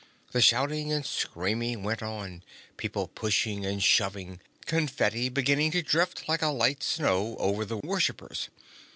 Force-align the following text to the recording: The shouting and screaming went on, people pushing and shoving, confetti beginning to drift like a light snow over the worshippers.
The 0.31 0.41
shouting 0.41 0.91
and 0.91 1.05
screaming 1.05 1.83
went 1.83 2.01
on, 2.01 2.41
people 2.75 3.07
pushing 3.07 3.67
and 3.67 3.83
shoving, 3.83 4.39
confetti 4.65 5.29
beginning 5.29 5.69
to 5.73 5.83
drift 5.83 6.27
like 6.27 6.41
a 6.41 6.47
light 6.47 6.81
snow 6.81 7.35
over 7.37 7.63
the 7.65 7.77
worshippers. 7.77 8.49